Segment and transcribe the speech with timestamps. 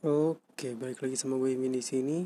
[0.00, 2.24] Oke, balik lagi sama gue Imin di sini.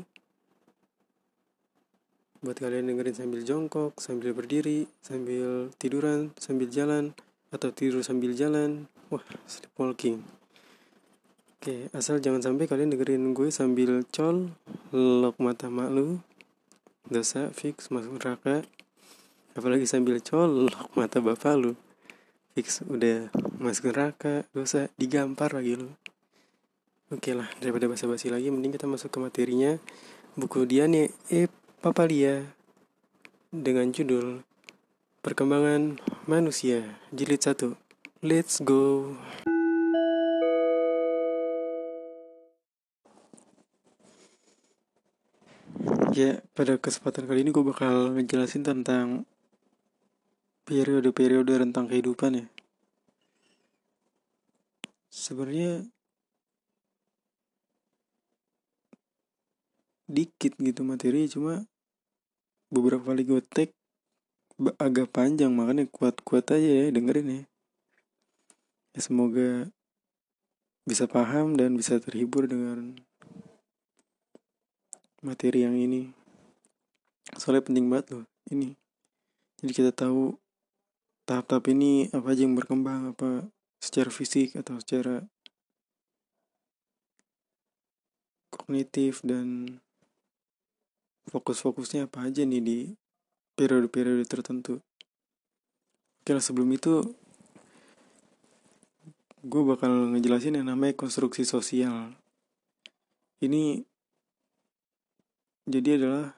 [2.39, 7.11] Buat kalian dengerin sambil jongkok, sambil berdiri, sambil tiduran, sambil jalan,
[7.51, 8.87] atau tidur sambil jalan.
[9.11, 10.23] Wah, sleepwalking.
[11.59, 14.55] Oke, asal jangan sampai kalian dengerin gue sambil col,
[14.95, 16.23] lok mata mak lu,
[17.11, 18.63] dosa fix masuk neraka.
[19.51, 21.75] Apalagi sambil col, lok mata bapak lu,
[22.55, 23.27] fix udah
[23.59, 25.91] masuk neraka, dosa digampar lagi lu.
[27.15, 29.79] Oke lah, daripada basa-basi lagi, mending kita masuk ke materinya.
[30.35, 31.47] Buku Diane E.
[31.79, 32.43] Papalia
[33.55, 34.43] dengan judul
[35.23, 35.95] Perkembangan
[36.27, 37.79] Manusia, jilid 1.
[38.19, 39.15] Let's go.
[46.11, 49.23] Ya, pada kesempatan kali ini gue bakal ngejelasin tentang
[50.67, 52.45] periode-periode rentang kehidupan ya.
[55.07, 55.94] Sebenarnya
[60.05, 61.65] dikit gitu materi cuma
[62.69, 63.73] beberapa kali gue take
[64.79, 67.43] agak panjang makanya kuat-kuat aja ya dengerin ya.
[68.95, 69.67] ya semoga
[70.85, 72.95] bisa paham dan bisa terhibur dengan
[75.25, 76.13] materi yang ini
[77.35, 78.77] soalnya penting banget loh ini
[79.59, 80.37] jadi kita tahu
[81.25, 83.49] tahap-tahap ini apa aja yang berkembang apa
[83.81, 85.25] secara fisik atau secara
[88.53, 89.81] kognitif dan
[91.29, 92.79] fokus-fokusnya apa aja nih di
[93.55, 94.83] periode-periode tertentu.
[96.25, 97.13] Oke sebelum itu
[99.45, 102.17] gue bakal ngejelasin yang namanya konstruksi sosial.
[103.45, 103.85] Ini
[105.69, 106.33] jadi adalah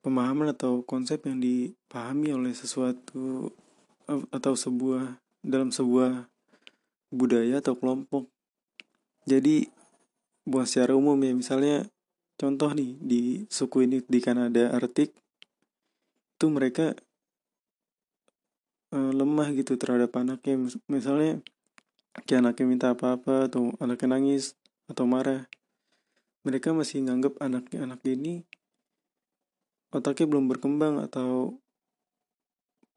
[0.00, 3.52] pemahaman atau konsep yang dipahami oleh sesuatu
[4.32, 6.28] atau sebuah dalam sebuah
[7.12, 8.28] budaya atau kelompok.
[9.24, 9.68] Jadi
[10.44, 11.88] buat secara umum ya misalnya
[12.44, 15.16] contoh nih di suku ini di Kanada Arctic
[16.36, 16.92] itu mereka
[18.92, 20.60] uh, lemah gitu terhadap anaknya.
[20.92, 21.40] Misalnya
[22.28, 24.52] kayak anaknya minta apa-apa atau anaknya nangis
[24.92, 25.48] atau marah.
[26.44, 28.44] Mereka masih nganggap anaknya anak ini
[29.94, 31.56] otaknya belum berkembang atau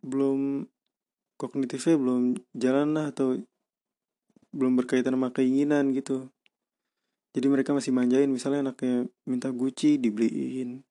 [0.01, 0.65] belum
[1.37, 3.37] kognitifnya belum jalan lah atau
[4.49, 6.33] belum berkaitan sama keinginan gitu
[7.37, 10.81] jadi mereka masih manjain misalnya anaknya minta Gucci dibeliin.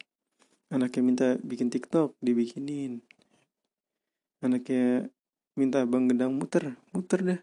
[0.71, 3.03] Anaknya minta bikin TikTok dibikinin.
[4.39, 5.11] Anaknya
[5.59, 7.41] minta abang gendang muter muter deh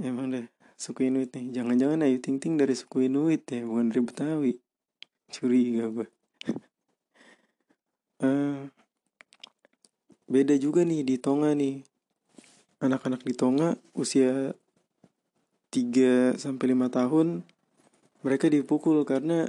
[0.00, 0.48] emang deh
[0.80, 1.60] suku Inuit nih.
[1.60, 4.52] Jangan-jangan Ayu Ting Ting dari suku Inuit ya bukan dari Betawi.
[5.30, 6.08] Curiga gue
[8.26, 8.66] uh,
[10.26, 11.86] beda juga nih di Tonga nih.
[12.82, 14.56] Anak-anak di Tonga usia
[15.70, 17.46] 3 sampai 5 tahun
[18.20, 19.48] mereka dipukul karena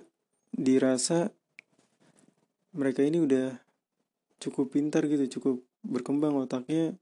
[0.55, 1.33] dirasa
[2.71, 3.59] mereka ini udah
[4.39, 6.95] cukup pintar gitu, cukup berkembang otaknya.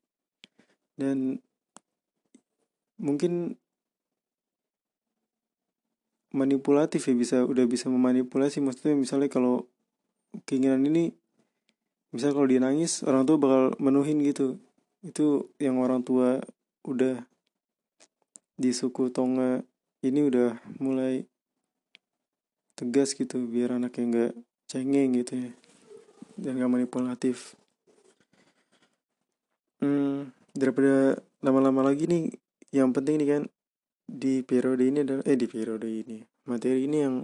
[0.98, 1.40] Dan
[3.00, 3.56] mungkin
[6.34, 8.60] manipulatif ya bisa udah bisa memanipulasi.
[8.66, 9.70] Maksudnya misalnya kalau
[10.50, 11.14] keinginan ini
[12.10, 14.58] misal kalau dia nangis orang tua bakal menuhin gitu.
[15.06, 16.42] Itu yang orang tua
[16.84, 17.29] udah
[18.60, 19.64] di suku Tonga
[20.04, 21.24] ini udah mulai
[22.76, 24.34] tegas gitu biar anaknya nggak
[24.68, 25.52] cengeng gitu ya
[26.40, 27.56] dan gak manipulatif.
[29.80, 32.32] Hmm, daripada lama-lama lagi nih
[32.76, 33.44] yang penting nih kan
[34.10, 37.16] di periode ini adalah eh di periode ini materi ini yang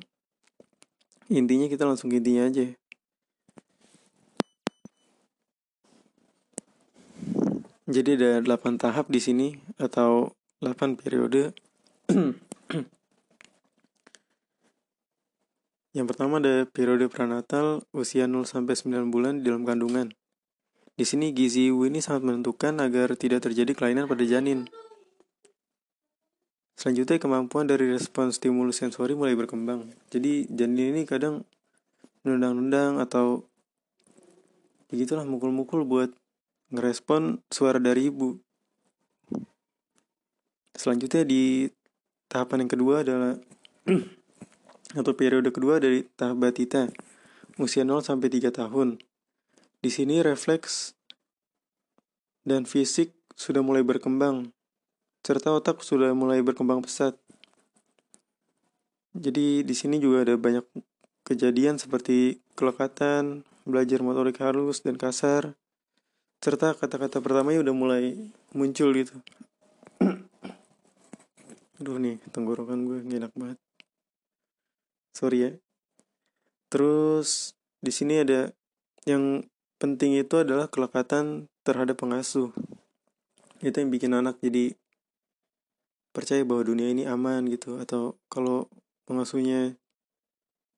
[1.28, 2.72] intinya kita langsung intinya aja.
[7.85, 9.47] Jadi ada 8 tahap di sini
[9.78, 11.51] atau 8 periode
[15.95, 20.11] Yang pertama ada periode pranatal usia 0 sampai 9 bulan di dalam kandungan.
[20.99, 24.67] Di sini gizi ibu ini sangat menentukan agar tidak terjadi kelainan pada janin.
[26.75, 29.87] Selanjutnya kemampuan dari respon stimulus sensori mulai berkembang.
[30.11, 31.47] Jadi janin ini kadang
[32.28, 33.47] nendang-nendang atau
[34.91, 36.11] begitulah mukul-mukul buat
[36.75, 38.44] ngerespon suara dari ibu.
[40.75, 41.72] Selanjutnya di
[42.27, 43.39] tahapan yang kedua adalah
[44.99, 46.91] atau periode kedua dari tahap batita
[47.55, 48.99] usia 0 sampai 3 tahun.
[49.79, 50.93] Di sini refleks
[52.43, 54.51] dan fisik sudah mulai berkembang
[55.25, 57.17] serta otak sudah mulai berkembang pesat.
[59.17, 60.61] Jadi di sini juga ada banyak
[61.25, 65.57] kejadian seperti kelekatan, belajar motorik halus dan kasar,
[66.45, 68.03] serta kata-kata pertamanya udah mulai
[68.53, 69.17] muncul gitu.
[71.81, 73.59] aduh nih tenggorokan gue gak enak banget.
[75.16, 75.51] Sorry ya.
[76.72, 78.51] Terus di sini ada
[79.07, 79.43] yang
[79.79, 82.51] penting itu adalah kelekatan terhadap pengasuh.
[83.63, 84.75] Itu yang bikin anak jadi
[86.16, 87.79] percaya bahwa dunia ini aman gitu.
[87.79, 88.67] Atau kalau
[89.07, 89.75] pengasuhnya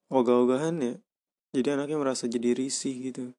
[0.09, 0.95] ogah-ogahan ya
[1.55, 3.33] jadi anaknya merasa jadi risih gitu.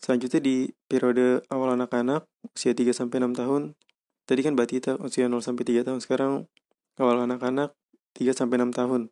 [0.00, 0.56] Selanjutnya di
[0.88, 2.24] periode awal anak-anak
[2.56, 3.62] usia 3 sampai 6 tahun
[4.30, 6.46] tadi kan batita usia 0 sampai 3 tahun sekarang
[7.02, 7.74] awal anak-anak
[8.14, 9.10] 3 sampai 6 tahun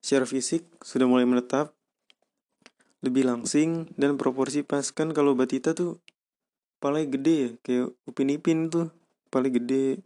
[0.00, 1.76] secara fisik sudah mulai menetap
[3.04, 6.00] lebih langsing dan proporsi pas kan kalau batita tuh
[6.80, 8.88] paling gede ya kayak upin ipin tuh
[9.28, 10.00] paling gede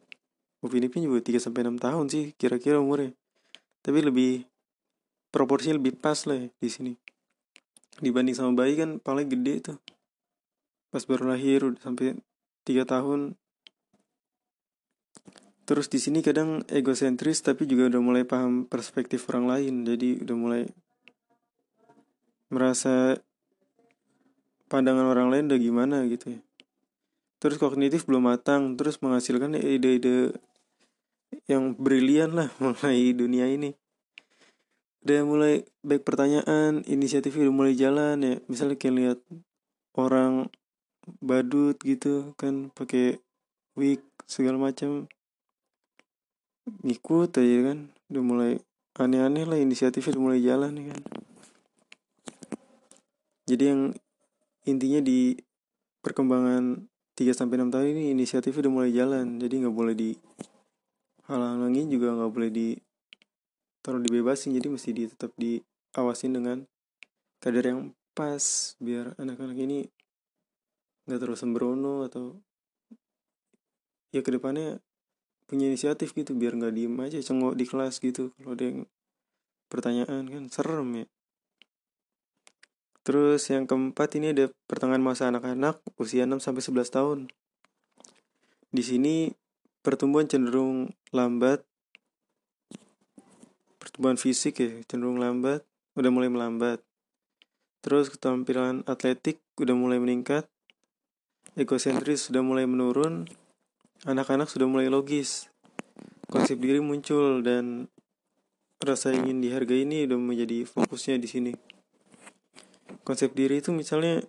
[0.61, 3.17] Upin Ipin juga 3 sampai 6 tahun sih kira-kira umurnya.
[3.81, 4.44] Tapi lebih
[5.32, 6.93] proporsinya lebih pas lah ya di sini.
[7.96, 9.79] Dibanding sama bayi kan paling gede tuh.
[10.93, 12.20] Pas baru lahir udah sampai
[12.69, 13.39] 3 tahun.
[15.70, 19.75] Terus di sini kadang egosentris tapi juga udah mulai paham perspektif orang lain.
[19.87, 20.62] Jadi udah mulai
[22.50, 23.14] merasa
[24.67, 26.40] pandangan orang lain udah gimana gitu ya.
[27.38, 30.34] Terus kognitif belum matang, terus menghasilkan ide-ide
[31.46, 33.70] yang brilian lah mengenai dunia ini
[35.00, 39.19] udah mulai baik pertanyaan inisiatif udah mulai jalan ya misalnya kayak lihat
[39.96, 40.52] orang
[41.25, 43.17] badut gitu kan pakai
[43.81, 45.08] wig segala macam
[46.84, 47.78] ngikut aja kan
[48.11, 48.52] udah mulai
[48.99, 51.00] aneh-aneh lah inisiatif udah mulai jalan ya kan.
[53.50, 53.82] Jadi yang
[54.69, 55.34] intinya di
[56.00, 60.17] perkembangan 3 sampai 6 tahun ini inisiatif udah mulai jalan jadi nggak boleh di
[61.28, 62.69] halang-halangin juga nggak boleh di
[63.84, 66.64] taruh dibebasin jadi mesti di tetap diawasin dengan
[67.40, 67.81] kadar yang
[68.17, 69.78] pas biar anak-anak ini
[71.08, 72.40] nggak terus sembrono atau
[74.12, 74.81] ya ke depannya
[75.50, 78.79] punya inisiatif gitu biar nggak diem aja cengok di kelas gitu kalau ada yang
[79.67, 81.06] pertanyaan kan serem ya.
[83.02, 87.19] Terus yang keempat ini ada pertengahan masa anak-anak usia 6 sampai 11 tahun.
[88.70, 89.35] Di sini
[89.82, 91.67] pertumbuhan cenderung lambat.
[93.82, 95.67] Pertumbuhan fisik ya cenderung lambat
[95.99, 96.79] udah mulai melambat.
[97.82, 100.46] Terus ketampilan atletik udah mulai meningkat.
[101.58, 103.26] Egosentris sudah mulai menurun
[104.08, 105.52] anak-anak sudah mulai logis.
[106.31, 107.91] Konsep diri muncul dan
[108.81, 111.52] rasa ingin dihargai ini udah menjadi fokusnya di sini.
[113.05, 114.25] Konsep diri itu misalnya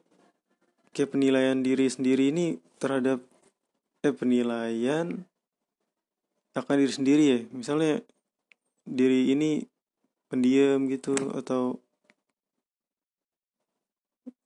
[0.92, 3.24] kayak penilaian diri sendiri ini terhadap
[4.02, 5.24] eh penilaian
[6.52, 7.40] akan diri sendiri ya.
[7.56, 8.04] Misalnya
[8.84, 9.64] diri ini
[10.28, 11.80] pendiam gitu atau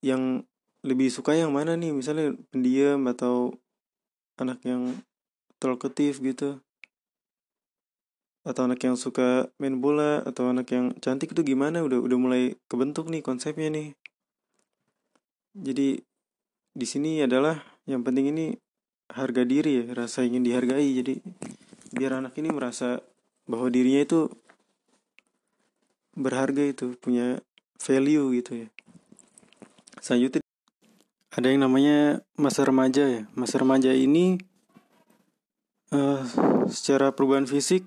[0.05, 0.45] yang
[0.85, 1.89] lebih suka yang mana nih?
[1.89, 3.57] Misalnya pendiam atau
[4.37, 4.93] anak yang
[5.57, 6.59] talkative gitu.
[8.45, 11.81] Atau anak yang suka main bola atau anak yang cantik itu gimana?
[11.81, 13.97] Udah udah mulai kebentuk nih konsepnya nih.
[15.55, 16.03] Jadi
[16.75, 18.45] di sini adalah yang penting ini
[19.09, 20.89] harga diri ya rasa ingin dihargai.
[21.01, 21.23] Jadi
[21.95, 23.01] biar anak ini merasa
[23.49, 24.29] bahwa dirinya itu
[26.15, 27.41] berharga itu punya
[27.81, 28.67] value gitu ya.
[29.99, 30.41] Selanjutnya
[31.35, 33.21] ada yang namanya masa remaja ya.
[33.35, 34.39] Masa remaja ini
[35.93, 36.21] uh,
[36.71, 37.85] secara perubahan fisik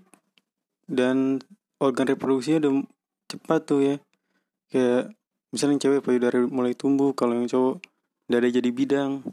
[0.87, 1.43] dan
[1.83, 2.75] organ reproduksinya udah
[3.31, 3.97] cepat tuh ya.
[4.69, 5.17] Kayak
[5.51, 7.83] misalnya cewek payudara mulai tumbuh kalau yang cowok
[8.29, 9.25] dada jadi bidang.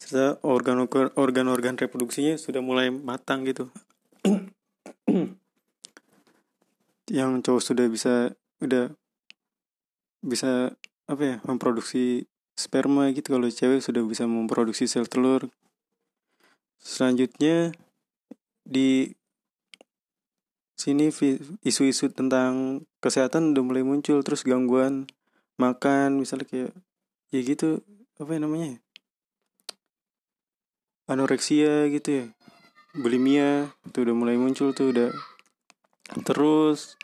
[0.00, 3.70] Serta organ-organ organ-organ reproduksinya sudah mulai matang gitu.
[7.12, 8.14] Yang cowok sudah bisa
[8.62, 8.94] udah
[10.22, 10.74] bisa
[11.06, 12.26] apa ya memproduksi
[12.58, 13.36] sperma gitu.
[13.36, 15.52] Kalau cewek sudah bisa memproduksi sel telur
[16.82, 17.70] selanjutnya
[18.66, 19.14] di
[20.74, 21.14] sini
[21.62, 25.06] isu-isu tentang kesehatan udah mulai muncul terus gangguan
[25.54, 26.72] makan misalnya kayak
[27.30, 27.86] ya gitu
[28.18, 28.82] apa ya namanya?
[31.06, 32.24] Anoreksia gitu ya
[32.98, 35.10] bulimia itu udah mulai muncul tuh udah
[36.26, 36.98] terus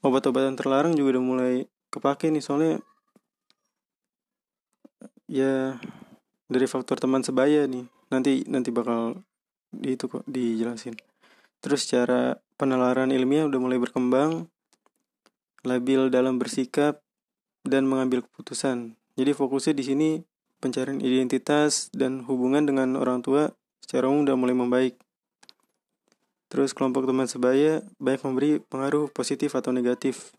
[0.00, 1.54] obat-obatan terlarang juga udah mulai
[1.90, 2.80] kepake nih soalnya
[5.26, 5.76] ya
[6.46, 9.22] dari faktor teman sebaya nih nanti nanti bakal
[9.70, 10.94] di itu kok dijelasin
[11.60, 14.46] terus cara penalaran ilmiah udah mulai berkembang
[15.66, 17.02] labil dalam bersikap
[17.66, 20.10] dan mengambil keputusan jadi fokusnya di sini
[20.60, 24.94] pencarian identitas dan hubungan dengan orang tua secara umum udah mulai membaik.
[26.52, 30.34] Terus kelompok teman sebaya baik memberi pengaruh positif atau negatif.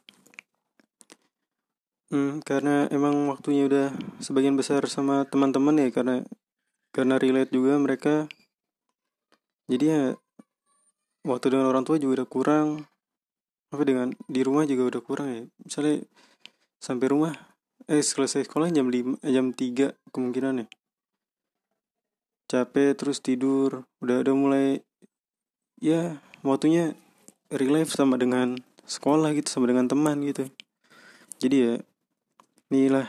[2.08, 3.92] Hmm, karena emang waktunya udah
[4.24, 6.24] sebagian besar sama teman-teman ya karena
[6.98, 8.26] karena relate juga mereka.
[9.70, 10.18] Jadi ya
[11.22, 12.68] waktu dengan orang tua juga udah kurang.
[13.70, 15.44] Apa dengan di rumah juga udah kurang ya.
[15.62, 16.02] Misalnya
[16.82, 17.38] sampai rumah
[17.86, 20.68] eh selesai sekolah jam lima jam tiga kemungkinan ya.
[22.50, 24.68] Capek terus tidur udah udah mulai
[25.78, 26.98] ya waktunya
[27.54, 28.58] relive sama dengan
[28.90, 30.50] sekolah gitu sama dengan teman gitu.
[31.38, 31.74] Jadi ya
[32.68, 33.08] inilah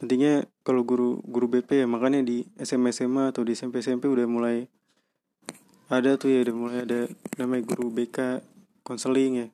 [0.00, 4.24] pentingnya kalau guru guru BP ya makanya di SMA SMA atau di SMP SMP udah
[4.24, 4.68] mulai
[5.86, 7.06] ada tuh ya udah mulai ada
[7.38, 8.42] namanya guru BK
[8.82, 9.46] konseling ya.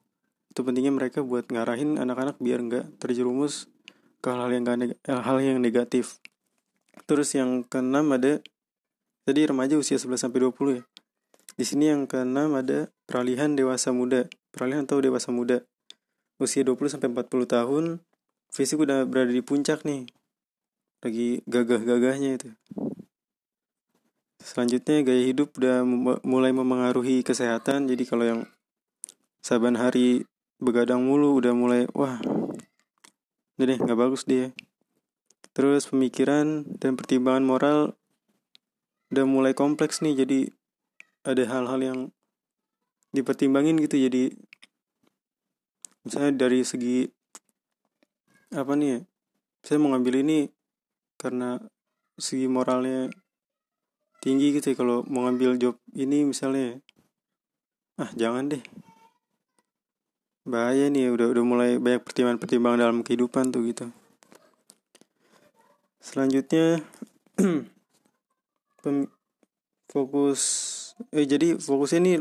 [0.52, 3.68] Itu pentingnya mereka buat ngarahin anak-anak biar nggak terjerumus
[4.20, 6.20] ke hal-hal yang gak hal-hal yang negatif.
[7.08, 8.40] Terus yang keenam ada
[9.24, 10.82] tadi remaja usia 11 sampai 20 ya.
[11.56, 14.28] Di sini yang keenam ada peralihan dewasa muda.
[14.52, 15.64] Peralihan atau dewasa muda.
[16.40, 17.84] Usia 20 sampai 40 tahun
[18.52, 20.04] fisik udah berada di puncak nih.
[21.02, 22.48] Lagi gagah-gagahnya itu.
[24.38, 25.82] Selanjutnya gaya hidup udah
[26.22, 27.88] mulai memengaruhi kesehatan.
[27.88, 28.40] Jadi kalau yang
[29.40, 30.28] saban hari
[30.62, 32.22] begadang mulu udah mulai wah
[33.58, 34.50] jadi nggak bagus dia.
[35.54, 37.78] Terus pemikiran dan pertimbangan moral
[39.14, 40.18] udah mulai kompleks nih.
[40.24, 40.50] Jadi
[41.22, 41.98] ada hal-hal yang
[43.14, 44.00] dipertimbangin gitu.
[44.00, 44.34] Jadi
[46.02, 47.06] misalnya dari segi
[48.52, 48.98] apa nih ya
[49.64, 50.38] saya mau ngambil ini
[51.16, 51.56] karena
[52.20, 53.08] segi moralnya
[54.22, 56.78] tinggi gitu ya kalau mau ngambil job ini misalnya
[57.96, 58.62] ah jangan deh.
[60.42, 63.86] Bahaya nih udah udah mulai banyak pertimbangan-pertimbangan dalam kehidupan tuh gitu.
[66.02, 66.82] Selanjutnya
[69.92, 70.42] fokus
[71.14, 72.14] eh jadi fokusnya ini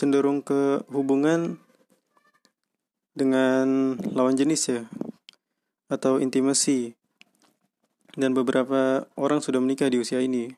[0.00, 1.60] cenderung ke hubungan
[3.12, 4.80] dengan lawan jenis ya
[5.88, 6.94] atau intimasi
[8.14, 10.52] dan beberapa orang sudah menikah di usia ini.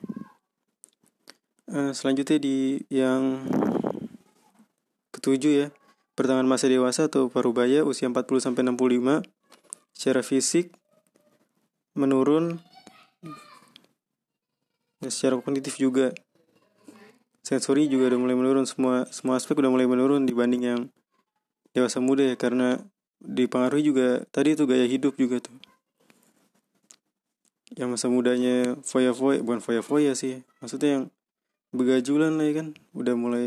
[1.71, 3.47] Uh, selanjutnya di yang
[5.15, 5.67] ketujuh ya,
[6.19, 9.23] pertengahan masa dewasa atau parubaya usia 40 sampai 65
[9.95, 10.75] secara fisik
[11.95, 12.63] menurun
[15.01, 16.13] dan secara kognitif juga
[17.41, 20.81] sensori juga udah mulai menurun semua semua aspek udah mulai menurun dibanding yang
[21.73, 22.85] dewasa muda ya karena
[23.21, 25.57] dipengaruhi juga tadi itu gaya hidup juga tuh.
[27.77, 31.05] Yang masa mudanya foya-foya bukan foya-foya sih maksudnya yang
[31.71, 33.45] begajulan lah ya kan udah mulai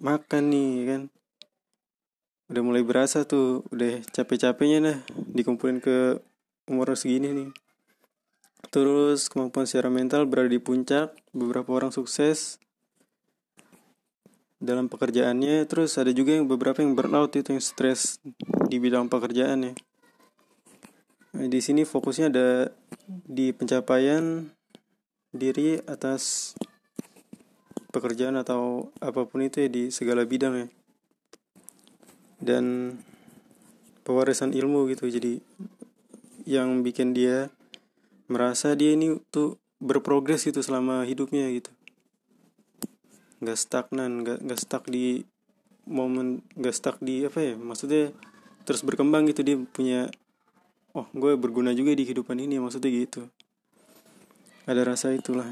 [0.00, 1.02] makan nih ya kan.
[2.52, 4.98] Udah mulai berasa tuh udah capek-capeknya dah
[5.32, 6.20] dikumpulin ke
[6.68, 7.50] umur segini nih.
[8.72, 12.61] Terus kemampuan secara mental berada di puncak beberapa orang sukses
[14.62, 18.22] dalam pekerjaannya terus ada juga yang beberapa yang burnout itu yang stres
[18.70, 19.74] di bidang pekerjaannya
[21.32, 22.48] Nah, di sini fokusnya ada
[23.08, 24.52] di pencapaian
[25.32, 26.52] diri atas
[27.88, 30.66] pekerjaan atau apa pun itu ya di segala bidang ya.
[32.36, 32.96] Dan
[34.04, 35.08] pewarisan ilmu gitu.
[35.08, 35.40] Jadi
[36.44, 37.48] yang bikin dia
[38.28, 41.72] merasa dia ini tuh berprogres gitu selama hidupnya gitu.
[43.42, 45.26] Gak stagnan, gak, gak stuck di
[45.84, 48.14] momen, gak stuck di apa ya, maksudnya
[48.62, 50.06] terus berkembang gitu dia punya
[50.94, 53.26] oh gue berguna juga di kehidupan ini maksudnya gitu.
[54.62, 55.50] Ada rasa itulah.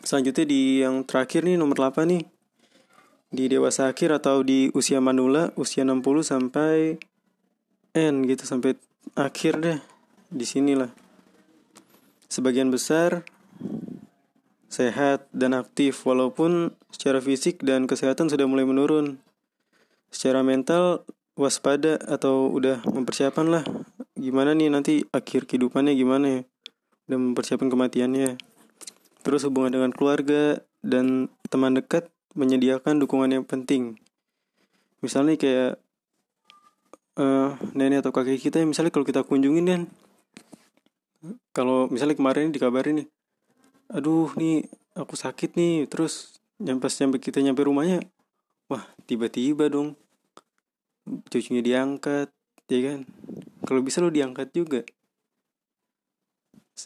[0.00, 2.24] Selanjutnya di yang terakhir nih nomor 8 nih.
[3.34, 6.96] Di dewasa akhir atau di usia manula usia 60 sampai
[7.92, 8.78] N gitu sampai
[9.12, 9.78] akhir deh.
[10.32, 10.88] Di sinilah.
[12.32, 13.28] Sebagian besar
[14.74, 19.22] sehat dan aktif walaupun secara fisik dan kesehatan sudah mulai menurun.
[20.10, 21.06] Secara mental
[21.38, 23.62] waspada atau udah mempersiapkan lah.
[24.18, 26.40] Gimana nih nanti akhir kehidupannya gimana ya?
[27.06, 28.34] Udah mempersiapkan kematiannya.
[29.22, 34.02] Terus hubungan dengan keluarga dan teman dekat menyediakan dukungan yang penting.
[34.98, 35.72] Misalnya kayak
[37.18, 39.82] uh, nenek atau kakek kita misalnya kalau kita kunjungin kan
[41.54, 43.08] kalau misalnya kemarin dikabarin nih
[43.90, 45.88] aduh nih aku sakit nih.
[45.90, 48.00] Terus nyampe sampai kita nyampe rumahnya
[48.70, 49.98] wah tiba-tiba dong
[51.28, 52.32] cucunya diangkat
[52.70, 53.00] ya kan?
[53.64, 54.80] Kalau bisa lo diangkat juga.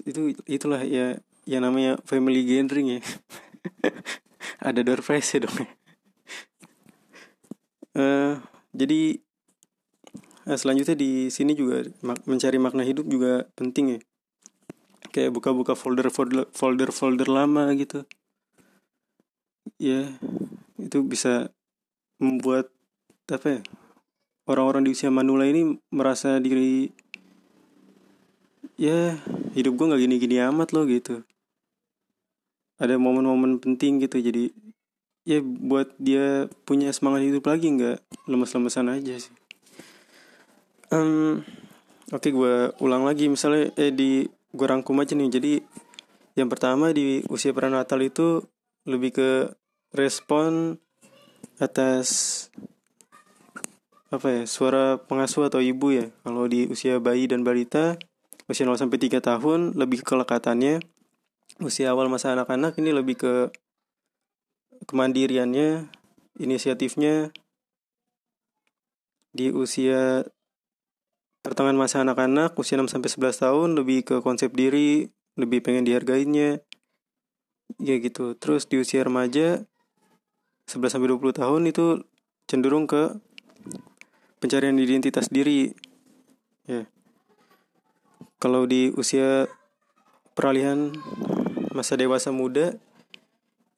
[0.05, 3.01] Itu itulah ya yang namanya family gathering ya.
[4.69, 5.47] Ada door prize ya.
[5.47, 5.79] Dong
[7.99, 8.35] uh,
[8.71, 9.19] jadi
[10.47, 11.83] uh, selanjutnya di sini juga
[12.25, 14.01] mencari makna hidup juga penting ya
[15.19, 18.07] kayak buka-buka folder folder folder folder lama gitu.
[19.83, 20.15] Ya
[20.79, 21.51] itu bisa
[22.23, 22.71] membuat
[23.27, 23.61] apa ya
[24.47, 26.95] orang-orang di usia manula ini merasa diri
[28.79, 29.19] ya
[29.59, 31.27] hidup gue nggak gini-gini amat loh gitu.
[32.79, 34.55] Ada momen-momen penting gitu jadi
[35.27, 37.99] ya buat dia punya semangat hidup lagi nggak
[38.31, 39.35] lemes-lemesan aja sih.
[40.95, 41.43] Um,
[42.15, 43.27] oke okay, gue ulang lagi.
[43.27, 45.29] Misalnya eh di gue rangkum aja nih.
[45.29, 45.53] Jadi
[46.39, 48.47] yang pertama di usia prenatal itu
[48.89, 49.31] lebih ke
[49.93, 50.79] respon
[51.59, 52.49] atas
[54.09, 56.09] apa ya suara pengasuh atau ibu ya.
[56.25, 58.01] Kalau di usia bayi dan balita
[58.49, 60.81] usia 0 sampai 3 tahun lebih ke kelekatannya.
[61.61, 63.35] Usia awal masa anak-anak ini lebih ke
[64.89, 65.91] kemandiriannya
[66.41, 67.35] inisiatifnya.
[69.37, 70.25] Di usia
[71.43, 76.61] pertengahan masa anak-anak usia 6 sampai 11 tahun lebih ke konsep diri lebih pengen dihargainya.
[77.79, 78.35] Ya gitu.
[78.35, 79.63] Terus di usia remaja
[80.67, 82.03] 11 sampai 20 tahun itu
[82.51, 83.17] cenderung ke
[84.43, 85.73] pencarian identitas diri.
[86.67, 86.91] Ya.
[88.43, 89.47] Kalau di usia
[90.35, 90.95] peralihan
[91.75, 92.75] masa dewasa muda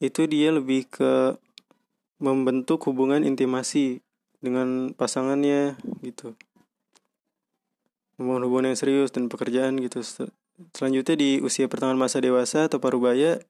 [0.00, 1.36] itu dia lebih ke
[2.20, 4.00] membentuk hubungan intimasi
[4.40, 6.36] dengan pasangannya gitu
[8.20, 10.04] membangun hubungan yang serius dan pekerjaan gitu.
[10.76, 13.40] Selanjutnya di usia pertengahan masa dewasa atau parubaya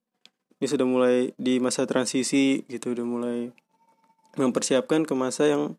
[0.62, 2.94] ini sudah mulai di masa transisi gitu.
[2.94, 3.50] Udah mulai
[4.38, 5.74] mempersiapkan ke masa yang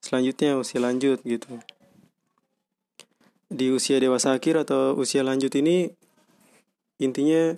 [0.00, 1.60] selanjutnya usia lanjut gitu.
[3.52, 5.92] Di usia dewasa akhir atau usia lanjut ini
[6.96, 7.52] intinya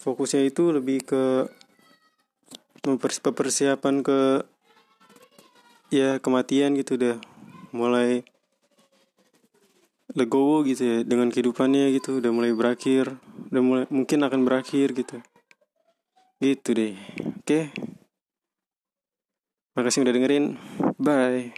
[0.00, 1.52] fokusnya itu lebih ke
[2.88, 4.48] mempersiapkan ke
[5.92, 6.96] ya kematian gitu.
[6.96, 7.20] Deh
[7.76, 8.24] mulai
[10.12, 13.16] legowo gitu ya dengan kehidupannya gitu udah mulai berakhir
[13.52, 15.20] udah mulai mungkin akan berakhir gitu
[16.42, 17.64] gitu deh oke okay?
[19.72, 20.44] Makasih udah dengerin.
[21.00, 21.56] Bye.